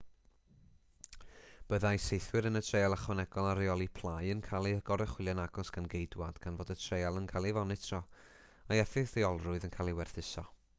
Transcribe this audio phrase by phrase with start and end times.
[1.73, 5.91] byddai saethwyr yn y treial ychwanegol ar reoli plâu yn cael eu goruchwylio'n agos gan
[5.93, 10.49] geidwaid gan fod y treial yn cael ei fonitro a'i effeithiolrwydd yn cael ei werthuso